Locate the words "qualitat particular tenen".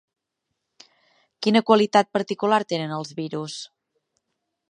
1.67-2.97